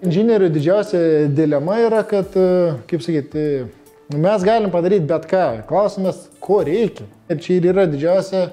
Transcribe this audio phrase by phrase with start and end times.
[0.00, 1.00] Inžinierių didžiausia
[1.36, 3.42] dilema yra, kad, e, kaip sakyti,
[4.16, 5.66] mes galim padaryti bet ką.
[5.68, 7.04] Klausimas, ko reikia.
[7.28, 8.46] Ir čia ir yra didžiausia,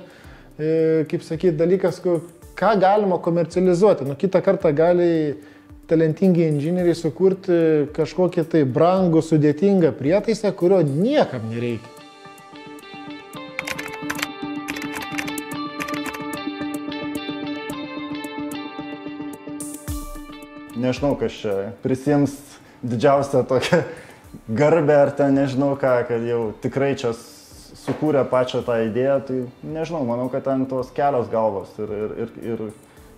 [0.60, 2.02] e, kaip sakyti, dalykas,
[2.57, 4.10] ką galima komercializuoti.
[4.10, 5.38] Nu, kitą kartą gali
[5.88, 11.96] talentingi inžinieriai sukurti kažkokį tai brangų, sudėtingą prietaisą, kurio niekam nereikia.
[20.81, 22.36] Nežinau, kas čia prisims
[22.84, 23.81] didžiausią tokią
[24.49, 27.13] garbę ar ten nežinau ką, kad jau tikrai čia
[27.88, 32.34] sukūrė pačią tą idėją, tai nežinau, manau, kad ten tos kelios galvos ir, ir, ir,
[32.53, 32.66] ir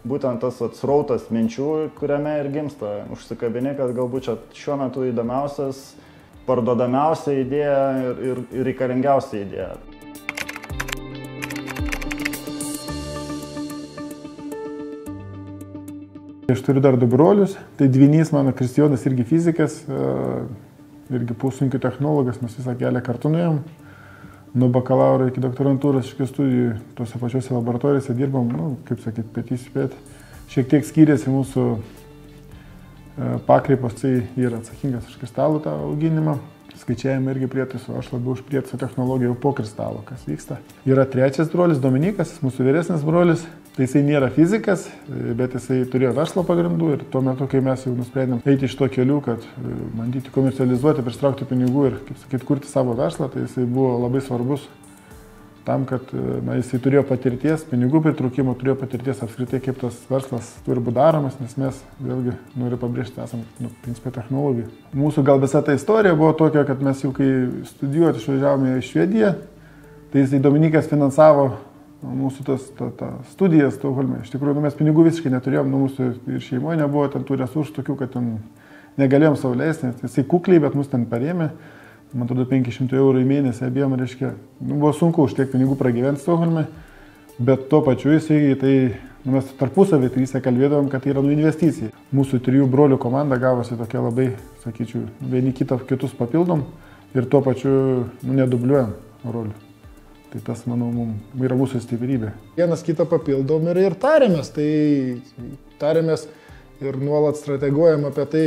[0.09, 5.81] būtent tas atsrautas minčių, kuriame ir gimsta užsikabinė, kad galbūt čia šiuo metu įdomiausias,
[6.47, 9.73] parduodamiausia idėja ir, ir, ir reikalingiausia idėja.
[16.49, 20.05] Aš turiu dar du brolius, tai dvinys mano Kristijonas irgi fizikas, e,
[21.13, 23.59] irgi pusunkių technologas, mes visą kelią kartu nuėjom.
[24.57, 29.93] Nuo bakalauro iki doktorantūros iš studijų tuose pačiuose laboratorijose dirbom, nu, kaip sakyt, petys pėt.
[30.49, 31.81] Šiek tiek skiriasi mūsų e,
[33.45, 36.39] pakreipos, tai yra atsakingas už kristalų tą auginimą,
[36.81, 40.57] skaičiavimą irgi prietaisų, aš labiau už prietaisų technologiją jau po kristalo, kas vyksta.
[40.89, 43.45] Yra trečias brolis Dominikas, mūsų vyresnis brolis,
[43.79, 44.81] Tai jisai nėra fizikas,
[45.39, 48.89] bet jisai turėjo verslo pagrindų ir tuo metu, kai mes jau nusprendėm eiti iš to
[48.91, 53.63] keliu, kad e, bandyti komercializuoti, pristraukti pinigų ir, kaip sakyt, kurti savo verslą, tai jisai
[53.63, 54.65] buvo labai svarbus
[55.63, 60.51] tam, kad e, na, jisai turėjo patirties, pinigų pritrūkimo, turėjo patirties apskritai, kaip tas verslas
[60.67, 64.67] turi būti daromas, nes mes, vėlgi, noriu pabrėžti, esame, nu, principė, technologija.
[65.05, 67.31] Mūsų gal visa ta istorija buvo tokia, kad mes jau kai
[67.71, 69.33] studijuoti išvažiavome į Švediją,
[70.11, 71.53] tai jisai Dominikas finansavo
[72.03, 74.21] mūsų tas, ta, ta studijas Stokholme.
[74.23, 77.75] Iš tikrųjų, nu, mes pinigų visiškai neturėjom, nu, mūsų ir šeimoje nebuvo ten tų resursų
[77.79, 78.31] tokių, kad ten
[78.99, 81.51] negalėjom sauliaisti, jisai kukliai, bet mus ten parėmė.
[82.13, 84.31] Man atrodo, 500 eurų į mėnesį abiem, reiškia,
[84.63, 86.65] nu, buvo sunku už tiek pinigų pragyventi Stokholme,
[87.37, 88.73] bet tuo pačiu jisai, tai
[89.27, 91.93] nu, mes tarpusavį trysia kalbėdavom, kad tai yra nu investicija.
[92.15, 94.31] Mūsų trijų brolių komanda gavosi tokia labai,
[94.65, 96.65] sakyčiau, vieni kitą, kitus papildom
[97.13, 97.73] ir tuo pačiu
[98.23, 98.95] nu, nedubliuojam
[99.29, 99.68] rolių.
[100.29, 102.35] Tai tas, manau, mums yra mūsų stiprybė.
[102.57, 104.67] Vienas kitą papildom ir, ir tarėmės, tai
[105.81, 106.27] tarėmės
[106.85, 108.43] ir nuolat strateguojam apie tai,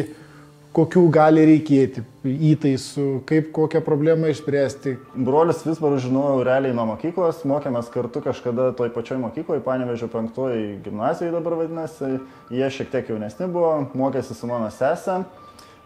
[0.73, 2.05] kokių gali reikėti
[2.53, 4.95] įtaisų, kaip kokią problemą išspręsti.
[5.27, 11.35] Brolis Visbarų žinojau realiai nuo mokyklos, mokėmės kartu kažkada toj pačioj mokykloje, Panevežio penktoji gimnazijoje
[11.35, 12.15] dabar vadinasi,
[12.55, 15.25] jie šiek tiek jaunesni buvo, mokėsi su mano sesė.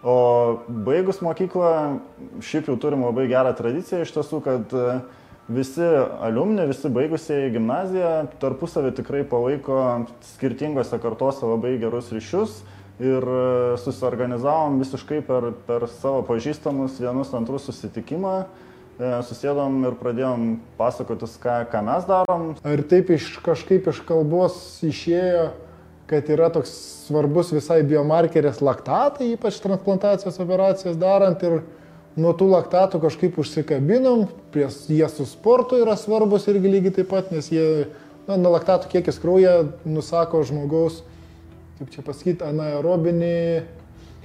[0.07, 0.17] O
[0.87, 1.73] baigus mokyklą,
[2.45, 5.01] šiaip jau turim labai gerą tradiciją iš tiesų, kad uh,
[5.49, 5.85] visi
[6.21, 8.13] aliumni, visi baigusieji gimnaziją
[8.43, 9.81] tarpusavį tikrai palaiko
[10.35, 12.61] skirtingose kartose labai gerus ryšius
[13.03, 18.35] ir e, susiorganizavom visiškai per, per savo pažįstamus vienus antrus susitikimą,
[18.97, 20.49] e, susėdom ir pradėjom
[20.81, 22.49] pasakotis, ką, ką mes darom.
[22.65, 25.51] Ar taip iš kažkaip iš kalbos išėjo,
[26.11, 26.73] kad yra toks
[27.07, 31.61] svarbus visai biomarkeris laktatai, ypač transplantacijos operacijas darant ir
[32.21, 37.31] nuo tų laktatų kažkaip užsikabinom, prie jie su sportu yra svarbus irgi lygiai taip pat,
[37.35, 37.67] nes jie,
[38.29, 41.03] na, nuo laktatų kiekis krauja nusako žmogaus,
[41.79, 43.37] kaip čia pasakyti, anaerobinį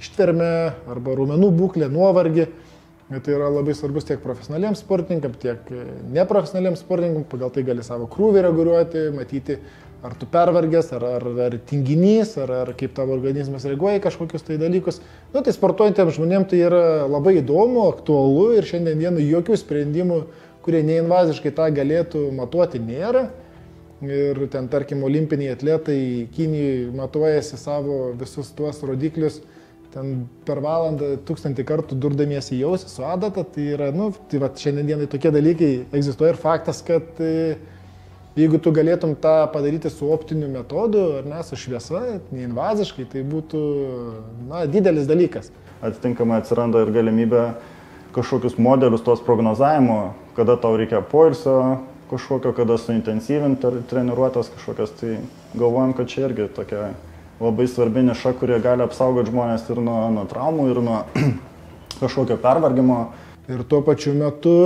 [0.02, 0.52] ištvermę
[0.90, 2.48] arba raumenų būklę, nuovargį.
[3.12, 5.66] Tai yra labai svarbus tiek profesionaliems sportininkams, tiek
[6.14, 9.58] neprofesionaliems sportininkams, pagal tai gali savo krūvį reguliuoti, matyti
[10.02, 14.46] ar tu pervargęs, ar, ar, ar tinginys, ar, ar kaip tavo organizmas reaguoja į kažkokius
[14.46, 14.98] tai dalykus.
[15.34, 20.18] Nu, tai sportuojantiems žmonėms tai yra labai įdomu, aktualu ir šiandien dienų jokių sprendimų,
[20.66, 23.28] kurie neinvaziškai tą galėtų matuoti, nėra.
[24.02, 29.38] Ir ten, tarkim, olimpiniai atletai Kinijai matuojasi savo visus tuos rodiklius
[29.92, 34.88] ten per valandą tūkstantį kartų durdamiesi jausi su adata, tai yra, nu, tai va, šiandien
[34.88, 37.58] dienai tokie dalykai egzistuoja ir faktas, kad e,
[38.32, 42.00] Jeigu tu galėtum tą padaryti su optiniu metodu, ar ne, su šviesa,
[42.32, 43.60] neinvaziškai, tai būtų
[44.48, 45.50] na, didelis dalykas.
[45.84, 47.42] Atitinkamai atsiranda ir galimybė
[48.16, 51.58] kažkokius modelius tos prognozavimo, kada tau reikia poilsio
[52.08, 55.18] kažkokio, kada suintensyvinti treniruotės kažkokios, tai
[55.52, 56.86] galvojam, kad čia irgi tokia
[57.40, 61.02] labai svarbi niša, kurie gali apsaugoti žmonės ir nuo, nuo traumų, ir nuo
[62.00, 63.02] kažkokio pervargimo.
[63.52, 64.56] Ir tuo pačiu metu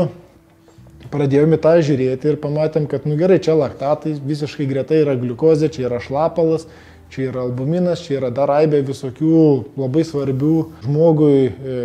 [1.13, 5.71] pradėjom į tą žiūrėti ir pamatėm, kad, nu gerai, čia laktatai, visiškai greta yra gliukozė,
[5.73, 6.67] čia yra šlapalas,
[7.13, 9.43] čia yra albuminas, čia yra dar aibė visokių
[9.79, 10.55] labai svarbių
[10.87, 11.85] žmogui e,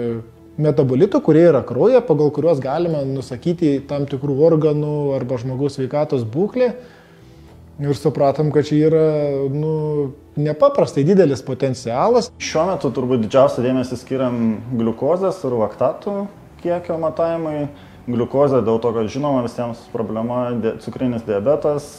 [0.61, 6.73] metabolitų, kurie yra kraujyje, pagal kuriuos galima nusakyti tam tikrų organų arba žmogaus sveikatos būklę.
[7.81, 9.05] Ir supratom, kad čia yra
[9.49, 12.27] nu, nepaprastai didelis potencialas.
[12.37, 14.35] Šiuo metu turbūt didžiausią dėmesį skiriam
[14.75, 16.13] gliukozės ir laktatų
[16.61, 17.69] kiekio matavimui.
[18.11, 20.49] Gliukozė dėl to, kad žinoma visiems problema
[20.83, 21.91] cukrinis diabetas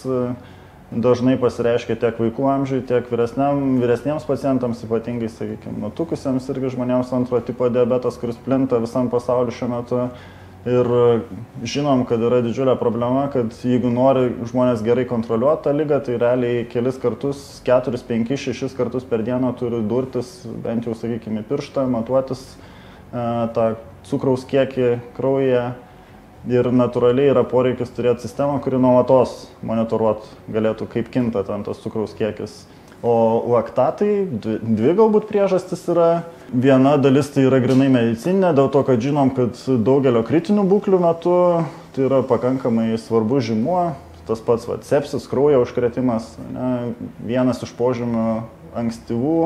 [0.93, 7.69] dažnai pasireiškia tiek vaikų amžiui, tiek vyresniems pacientams, ypatingai, sakykime, nutukusiems irgi žmonėms antro tipo
[7.73, 10.07] diabetas, kuris plinta visam pasauliu šiuo metu.
[10.63, 10.87] Ir
[11.67, 16.61] žinom, kad yra didžiulė problema, kad jeigu nori žmonės gerai kontroliuoti tą lygą, tai realiai
[16.71, 20.31] kelis kartus, keturis, penkis, šešis kartus per dieną turi durtis,
[20.63, 23.25] bent jau, sakykime, pirštą, matuotis e,
[23.57, 23.73] tą
[24.07, 25.65] cukraus kiekį kraujyje.
[26.51, 32.17] Ir natūraliai yra poreikis turėti sistemą, kuri nuolatos monitoruot galėtų, kaip kinta ten tas cukraus
[32.19, 32.65] kiekis.
[33.03, 33.13] O
[33.51, 36.25] laktatai, dvi galbūt priežastis yra.
[36.51, 41.37] Viena dalis tai yra grinai medicinė, dėl to, kad žinom, kad daugelio kritinių būklių metu
[41.95, 43.93] tai yra pakankamai svarbus žymuo.
[44.27, 46.93] Tas pats va, sepsis, kraujo užkretimas, ne,
[47.27, 48.27] vienas iš požymių
[48.79, 49.39] ankstyvų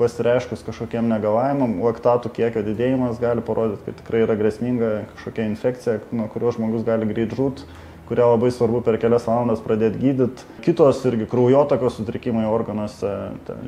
[0.00, 6.26] pasireiškus kažkokiem negalavimam, laktatų kiekio didėjimas gali parodyti, kad tikrai yra grėsminga kažkokia infekcija, nuo
[6.32, 7.64] kurios žmogus gali greit žūt
[8.10, 10.46] kurią labai svarbu per kelias valandas pradėti gydyti.
[10.66, 13.12] Kitos irgi kraujotakos sutrikimai organuose,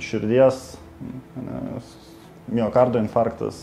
[0.02, 0.58] širdies,
[2.50, 3.61] miocardo infarktas,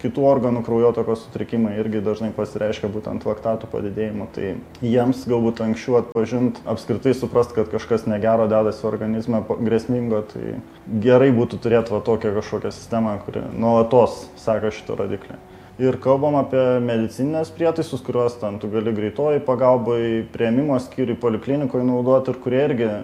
[0.00, 4.26] kitų organų kraujotakos sutrikimai irgi dažnai pasireiškia būtent laktatų padidėjimu.
[4.34, 4.54] Tai
[4.84, 10.58] jiems galbūt anksčiau atpažint, apskritai suprast, kad kažkas negero dedasi organizme, grėsmingo, tai
[11.04, 15.40] gerai būtų turėti va tokią kažkokią sistemą, kuri nuolatos seka šitą rodiklį
[15.80, 22.34] ir kalbam apie medicinines prietaisus, kuriuos ten tu gali greitoji pagalbai, prieimimo skyriui, poliklinikoje naudoti
[22.34, 22.98] ir kurie irgi e,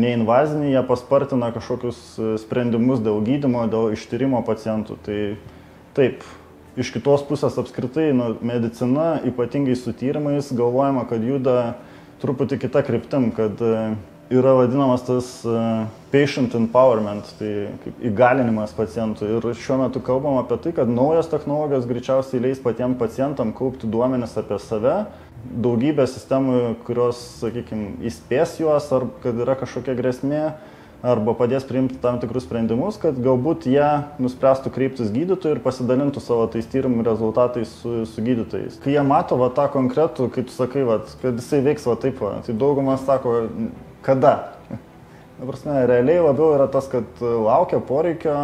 [0.00, 4.98] neinvaziniai, jie paspartina kažkokius e, sprendimus dėl gydymo, dėl ištyrimo pacientų.
[5.06, 5.20] Tai
[5.98, 6.22] taip,
[6.78, 11.58] iš kitos pusės apskritai nu, medicina, ypatingai su tyrimais, galvojama, kad juda
[12.22, 13.74] truputį kita kryptim, kad e,
[14.34, 17.52] yra vadinamas tas uh, patient empowerment, tai
[17.84, 19.28] kaip įgalinimas pacientų.
[19.38, 24.36] Ir šiuo metu kalbam apie tai, kad naujos technologijos greičiausiai leis patiems pacientam kaupti duomenis
[24.40, 24.98] apie save,
[25.64, 30.42] daugybę sistemų, kurios, sakykime, įspės juos, ar kad yra kažkokia grėsmė,
[31.02, 33.86] arba padės priimti tam tikrus sprendimus, kad galbūt jie
[34.22, 38.80] nuspręstų kreiptis gydytojui ir pasidalintų savo tais tyrimų rezultatais su, su gydytojais.
[38.82, 42.18] Kai jie mato va, tą konkretų, kaip tu sakai, va, kad jisai veiks va taip,
[42.24, 43.36] va, tai daugumas sako,
[44.06, 44.34] kada.
[45.38, 48.34] Prasme, realiai labiau yra tas, kad laukia poreikio,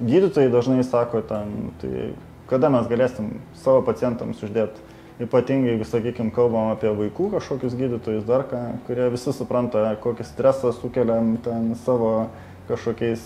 [0.00, 2.12] gydytojai dažnai sako, ten, tai
[2.50, 4.88] kada mes galėsim savo pacientams uždėti.
[5.20, 10.72] Ypatingai, jeigu, sakykime, kalbam apie vaikų kažkokius gydytojus dar ką, kurie visi supranta, kokį stresą
[10.72, 12.30] sukeliam ten savo
[12.70, 13.20] kažkokiais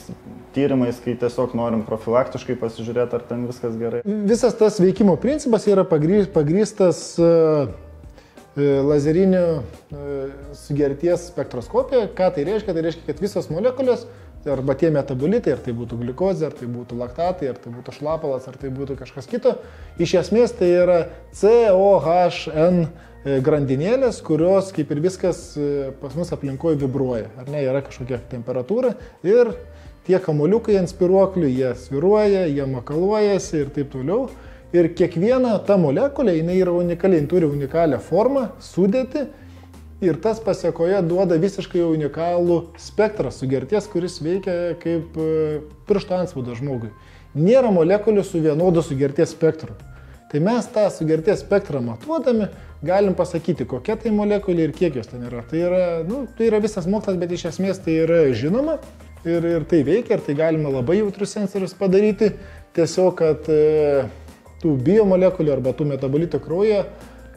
[0.57, 4.03] tyrimais, kai tiesiog norim profilaktiškai pasižiūrėti, ar ten viskas gerai.
[4.05, 7.75] Visas tas veikimo principas yra pagrystas uh
[8.57, 12.07] E, lazerinio e, sugerties spektroskopija.
[12.15, 12.75] Ką tai reiškia?
[12.77, 14.05] Tai reiškia, kad visos molekulės,
[14.53, 18.49] arba tie metabolitai, ar tai būtų gliukozė, ar tai būtų laktatai, ar tai būtų šlapalas,
[18.51, 19.57] ar tai būtų kažkas kito,
[19.99, 20.99] iš esmės tai yra
[21.37, 25.47] COHN e, grandinėlės, kurios kaip ir viskas
[26.03, 27.31] pas mus aplinkoje vibruoja.
[27.41, 28.95] Ar ne, yra kažkokia temperatūra
[29.27, 29.55] ir
[30.05, 34.29] tie kamuoliukai ant spiruoklių, jie sviruoja, jie makaluojasi ir taip toliau.
[34.75, 39.29] Ir kiekviena ta molekulė, jinai yra unikali, jin turi unikalią formą, sudėti
[40.01, 46.91] ir tas pasiekoje duoda visiškai unikalų spektrą sugerties, kuris veikia kaip e, piršto anspaudo žmogui.
[47.35, 49.75] Nėra molekulių su vienodu sugerties spektru.
[50.31, 52.49] Tai mes tą sugerties spektrą matuodami
[52.85, 55.45] galim pasakyti, kokia tai molekulė ir kiek jos ten yra.
[55.51, 58.81] Tai yra, nu, tai yra visas mokslas, bet iš esmės tai yra žinoma
[59.25, 62.33] ir, ir tai veikia ir tai galima labai jautrus sensorius padaryti.
[62.75, 64.05] Tiesiog, kad e,
[64.63, 66.83] tų biomolekulių arba tų metabolitų kraujyje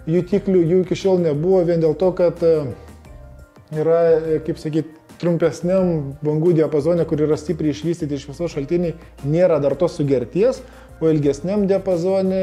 [0.08, 2.54] jutiklių jų iki šiol nebuvo vien dėl to, kad e,
[3.76, 8.96] yra, e, kaip sakyti, trumpesniam bangų diapazone, kur yra stipriai išvystyti iš viso šaltiniai,
[9.26, 10.62] nėra dar tos sugerties,
[11.02, 12.42] o ilgesniam diapazone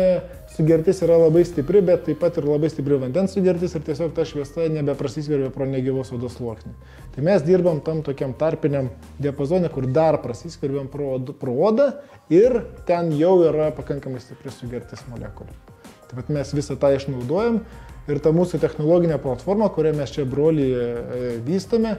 [0.54, 4.26] sugertis yra labai stipri, bet taip pat ir labai stipri vandens sugertis ir tiesiog ta
[4.28, 6.75] šviesa nebeprasiskverbia pro negyvos odos sluoksnį.
[7.16, 11.90] Tai mes dirbam tam tokiam tarpiniam diapazone, kur dar prasiskverbiam pro, pro odą
[12.30, 15.63] ir ten jau yra pakankamai stipri sugertis molekulė.
[16.08, 17.62] Taip pat mes visą tą išnaudojam
[18.11, 21.96] ir ta mūsų technologinė platforma, kurią mes čia broliai e, vystome,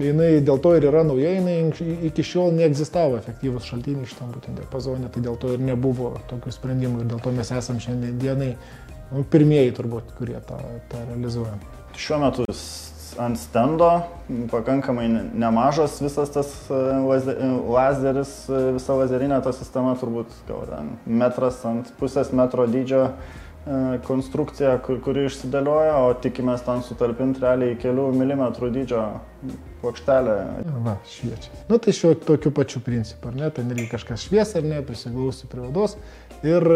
[0.00, 1.56] jinai dėl to ir yra nauja, jinai
[2.08, 7.02] iki šiol neegzistavo efektyvus šaltiniai šitam būtent diapazone, tai dėl to ir nebuvo tokių sprendimų
[7.02, 8.54] ir dėl to mes esam šiandien dienai
[9.10, 10.60] nu, pirmieji turbūt, kurie tą,
[10.92, 11.56] tą realizuoja.
[12.00, 12.46] Šiuo metu
[13.18, 13.90] ant stendo
[14.50, 16.80] pakankamai nemažas visas tas e,
[17.66, 23.06] lazeris, e, visa lazerinė ta sistema turbūt gal ten metras ant pusės metro dydžio
[24.06, 29.02] konstrukcija, kur, kuri išsidėlioja, o tikimės ten sutalpinti realiai kelių milimetrų dydžio
[29.82, 30.36] plokštelę.
[30.86, 31.52] Va, šviečia.
[31.68, 35.50] Nu tai šiuo tokiu pačiu principu, ar ne, ten reikia kažkas švies ar ne, prisiglausti
[35.52, 35.98] prie odos
[36.40, 36.66] ir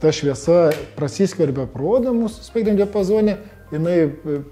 [0.00, 3.36] ta šviesa prasiskverbia pro odą mūsų smegenų diapazonė,
[3.72, 3.96] jinai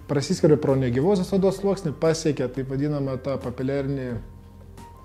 [0.08, 4.10] prasiskverbia pro negyvosios odos sluoksnį, pasiekia taip vadinamą tą papilerinį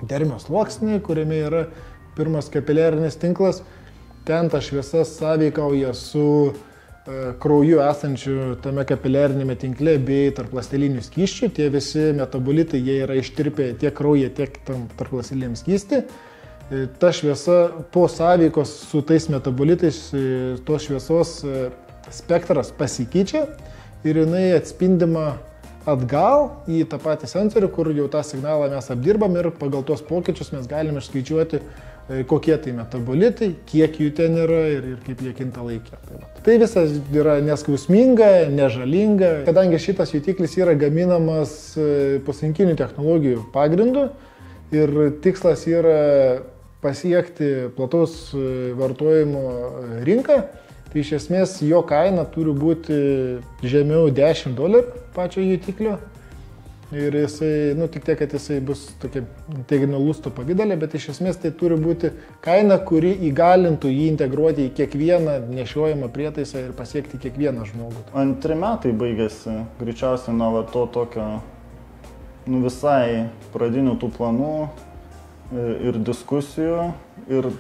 [0.08, 1.68] dermio sluoksnį, kuriame yra
[2.18, 3.62] pirmas kapiliarinis tinklas
[4.26, 6.54] ten ta šviesa sąveikauja su e,
[7.42, 11.50] krauju esančiu tame kapiliarinėme tinkle bei tarp lastelinių skyščių.
[11.58, 16.04] Tie visi metabolitai, jie yra ištirpę tiek kraujyje, tiek tam tarp lasteliniam skysti.
[16.04, 17.60] E, ta šviesa
[17.94, 20.26] po sąveikos su tais metabolitais, e,
[20.68, 21.40] tos šviesos
[22.12, 23.46] spektras pasikeičia
[24.08, 25.38] ir jinai atspindima
[25.90, 30.54] atgal į tą patį sensorių, kur jau tą signalą mes apdirbam ir pagal tuos pokyčius
[30.54, 31.62] mes galime išskaičiuoti
[32.12, 36.00] E, kokie tai metabolitai, kiek jų ten yra ir, ir kaip jie kinta laikė.
[36.08, 36.30] Tai, va.
[36.44, 44.10] tai visas yra neskausminga, nežalinga, kadangi šitas jutiklis yra gaminamas e, pusinkinių technologijų pagrindu
[44.76, 46.42] ir tikslas yra
[46.82, 49.46] pasiekti plataus e, vartojimo
[50.08, 50.42] rinką,
[50.92, 53.02] tai iš esmės jo kaina turi būti
[53.64, 55.98] žemiau 10 dolerių pačio jutiklio
[56.92, 59.22] Ir jisai, nu tik tiek, kad jisai bus tokia
[59.70, 62.10] teiginio lūsto pavydalė, bet iš esmės tai turi būti
[62.44, 68.04] kaina, kuri įgalintų jį integruoti į kiekvieną nešiojamą prietaisą ir pasiekti kiekvieną žmogų.
[68.12, 71.30] Antri metai baigėsi, greičiausiai nuo to tokio,
[72.52, 76.90] nu visai pradinių tų planų e, ir diskusijų.
[77.32, 77.54] Ir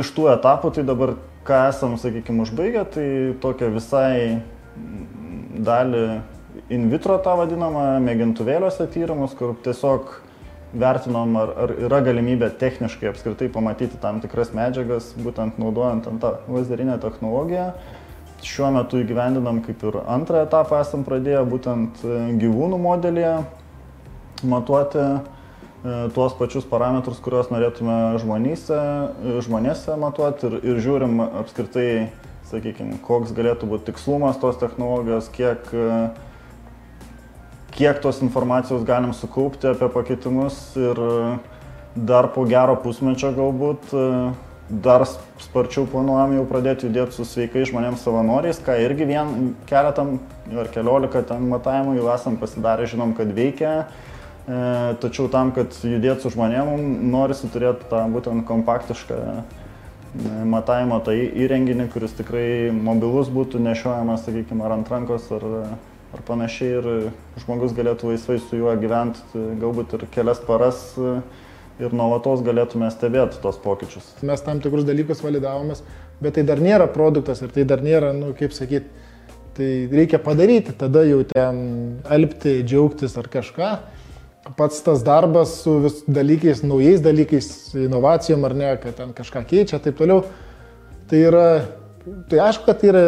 [0.00, 3.08] iš tų etapų, tai dabar ką esam, sakykime, užbaigę, tai
[3.42, 4.42] tokia visai
[5.64, 6.04] dalį
[6.72, 10.20] in vitro tą vadinamą mėgintuvėliuose tyrimus, kur tiesiog
[10.74, 16.96] vertinom, ar, ar yra galimybė techniškai apskritai pamatyti tam tikras medžiagas, būtent naudojant tą lazerinę
[17.02, 17.72] technologiją.
[18.44, 23.36] Šiuo metu įgyvendinam kaip ir antrą etapą esam pradėję būtent e, gyvūnų modelėje
[24.50, 25.06] matuoti e,
[26.14, 31.88] tuos pačius parametrus, kuriuos norėtume žmonėse, e, žmonėse matuoti ir, ir žiūrim apskritai,
[32.48, 36.12] sakykime, koks galėtų būti tikslumas tos technologijos, kiek uh,
[37.74, 41.14] kiek tos informacijos galim sukaupti apie pakeitimus ir e,
[41.94, 44.04] dar po gero pusmečio galbūt e,
[44.84, 45.04] dar
[45.42, 50.16] sparčiau planuojam jau pradėti judėti su sveikai žmonėms savanoriais, ką irgi vien keletam
[50.62, 53.74] ar keliolika ten matavimų jau esam pasidarę, žinom, kad veikia.
[54.44, 54.56] E,
[55.00, 56.74] tačiau tam, kad judėti su žmonėm,
[57.08, 59.36] norisi turėti tą būtent kompaktišką e,
[60.48, 62.46] matavimo tą įrenginį, kuris tikrai
[62.76, 65.46] mobilus būtų nešiojamas, sakykime, ar ant rankos, ar,
[66.12, 66.90] ar panašiai ir
[67.40, 70.92] žmogus galėtų laisvai su juo gyventi galbūt ir kelias paras
[71.80, 74.12] ir nuolatos galėtume stebėti tos pokyčius.
[74.22, 75.82] Mes tam tikrus dalykus validavomės,
[76.22, 78.92] bet tai dar nėra produktas ir tai dar nėra, nu, kaip sakyti,
[79.56, 81.58] tai reikia padaryti, tada jau ten
[82.10, 83.72] alpti, džiaugtis ar kažką.
[84.44, 87.46] Pats tas darbas su vis dalykais, naujais dalykais,
[87.86, 90.26] inovacijom ar ne, kad ten kažką keičia, taip toliau,
[91.08, 91.46] tai yra,
[92.28, 93.04] tai aišku, kad tai yra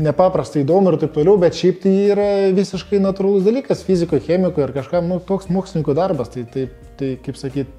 [0.00, 4.72] nepaprastai įdomu ir taip toliau, bet šiaip tai yra visiškai natūralus dalykas fizikoje, chemikoje ar
[4.78, 7.76] kažkam, nu, toks mokslininkų darbas, tai, tai, tai kaip sakyt,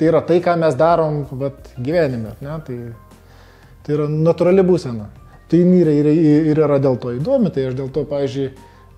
[0.00, 2.56] tai yra tai, ką mes darom vat, gyvenime, ne?
[2.64, 2.78] tai,
[3.84, 5.10] tai yra natūrali būsena.
[5.52, 6.08] Tai yra, ir,
[6.48, 8.48] ir yra dėl to įdomi, tai aš dėl to, pavyzdžiui,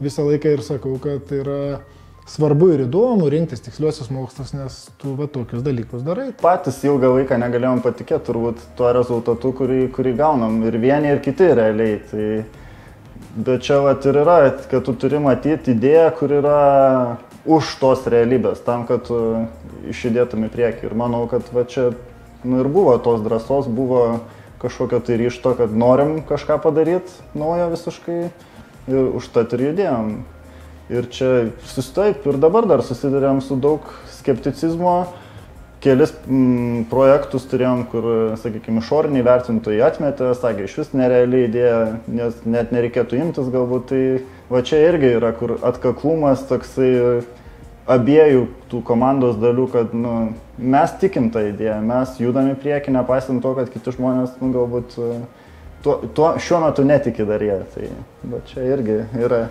[0.04, 1.58] visą laiką ir sakau, kad tai yra
[2.26, 6.30] svarbu ir įdomu rinktis tiksliuosius mokslus, nes tu va tokius dalykus darai.
[6.40, 11.50] Patys ilgą laiką negalėjom patikėti turbūt tuo rezultatu, kurį, kurį gaunam ir vieni ir kiti
[11.52, 11.98] realiai.
[12.10, 12.28] Tai,
[13.34, 14.38] bet čia va ir yra,
[14.70, 16.58] kad tu turi matyti idėją, kur yra
[17.44, 19.18] už tos realybės, tam, kad tu
[19.92, 20.88] išjudėtum į priekį.
[20.88, 21.90] Ir manau, kad va čia
[22.44, 24.22] nu, ir buvo tos drąsos, buvo
[24.64, 28.20] kažkokio tai ryšto, kad norim kažką padaryti naujo visiškai
[28.88, 30.14] ir užtat ir judėjom.
[30.92, 31.28] Ir čia
[31.64, 33.86] susitaip ir dabar dar susidurėm su daug
[34.18, 34.96] skepticizmo.
[35.84, 38.06] Kelis mm, projektus turėjom, kur,
[38.40, 43.90] sakykime, išoriniai vertintojai atmetė, sakė, iš vis nereali idėja, nes net nereikėtų imtis galbūt.
[43.90, 44.04] Tai
[44.52, 46.92] va čia irgi yra, kur atkaklumas toksai
[47.90, 50.14] abiejų tų komandos dalių, kad nu,
[50.56, 54.96] mes tikim tą idėją, mes judam į priekį, nepaisant to, kad kiti žmonės nu, galbūt
[55.84, 57.60] tuo, tuo, šiuo metu netiki dar jie.
[57.74, 57.90] Tai
[58.32, 59.44] va čia irgi yra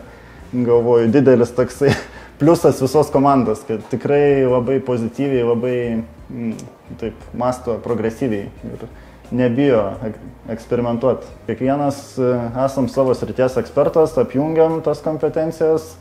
[0.53, 1.93] galvoju, didelis toksai
[2.39, 6.53] pliusas visos komandos, kad tikrai labai pozityviai, labai m, mm,
[7.01, 8.85] taip masto progresyviai ir
[9.33, 9.81] nebijo
[10.51, 11.27] eksperimentuoti.
[11.47, 12.29] Kiekvienas e,
[12.65, 15.95] esam savo srities ekspertas, apjungiam tas kompetencijas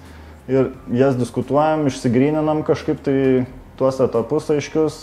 [0.51, 3.17] ir jas diskutuojam, išsigryninam kažkaip tai
[3.81, 4.99] tuos etapus aiškius,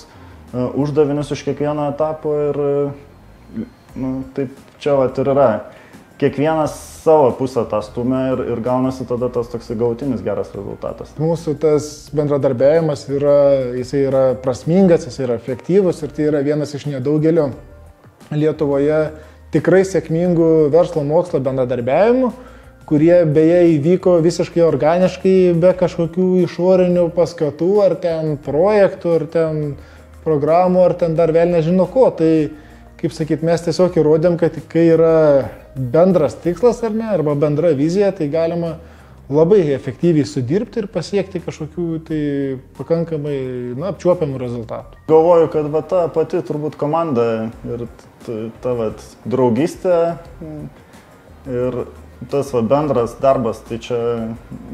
[0.53, 2.61] e, uždavinius iš kiekvieno etapo ir
[3.95, 5.49] nu, taip čia va ir yra.
[6.19, 11.13] Kiekvienas savo pusę tą stumia ir, ir gaunasi tada tas toks gautinis geras rezultatas.
[11.21, 13.39] Mūsų tas bendradarbiavimas yra,
[13.77, 17.51] jisai yra prasmingas, jisai yra efektyvus ir tai yra vienas iš nedaugelio
[18.29, 18.99] Lietuvoje
[19.53, 22.29] tikrai sėkmingų verslo mokslo bendradarbiavimų,
[22.89, 29.63] kurie beje įvyko visiškai organiškai, be kažkokių išorinių paskatų, ar ten projektų, ar ten
[30.25, 32.09] programų, ar ten dar vėl nežino ko.
[32.13, 32.31] Tai,
[33.01, 35.17] kaip sakyt, mes tiesiog įrodėm, kad kai yra
[35.75, 38.77] bendras tikslas ar ne, arba bendra vizija, tai galima
[39.29, 42.21] labai efektyviai sudirbti ir pasiekti kažkokių tai
[42.79, 43.37] pakankamai
[43.77, 45.03] na, apčiuopiamų rezultatų.
[45.11, 47.25] Galvoju, kad va, ta pati turbūt komanda
[47.69, 47.85] ir
[48.25, 48.91] ta, va,
[49.29, 49.99] draugystė
[51.49, 51.83] ir
[52.33, 53.99] tas va, bendras darbas, tai čia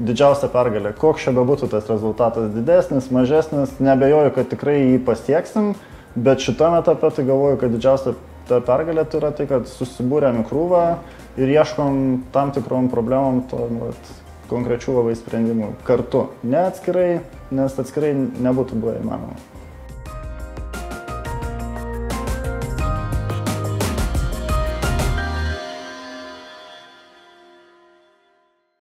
[0.07, 0.95] didžiausia pergalė.
[0.97, 5.73] Koks čia bebūtų tas rezultatas didesnis, mažesnis, nebejoju, kad tikrai jį pasieksim,
[6.15, 8.15] bet šitame etape tai galvoju, kad didžiausia
[8.49, 10.83] ta pergalė tai yra tai, kad susibūrėm į krūvą
[11.41, 11.97] ir ieškom
[12.35, 14.13] tam tikrom problemom to vat,
[14.51, 16.27] konkrečių labai sprendimų kartu.
[16.45, 17.09] Ne atskirai,
[17.55, 19.54] nes atskirai nebūtų buvę įmanoma.